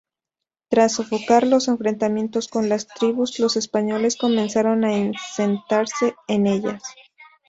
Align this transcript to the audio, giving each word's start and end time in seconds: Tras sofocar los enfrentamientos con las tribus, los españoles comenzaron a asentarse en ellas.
Tras 0.69 0.93
sofocar 0.93 1.45
los 1.45 1.67
enfrentamientos 1.67 2.47
con 2.47 2.69
las 2.69 2.87
tribus, 2.87 3.37
los 3.37 3.55
españoles 3.55 4.15
comenzaron 4.17 4.83
a 4.83 4.89
asentarse 5.11 6.15
en 6.27 6.47
ellas. 6.47 6.81